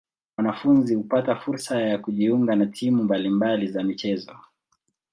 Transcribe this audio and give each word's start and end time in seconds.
Wanafunzi 0.37 0.95
hupata 0.95 1.35
fursa 1.35 1.81
ya 1.81 1.97
kujiunga 1.97 2.55
na 2.55 2.65
timu 2.65 3.03
mbali 3.03 3.29
mbali 3.29 3.67
za 3.67 3.83
michezo. 3.83 4.35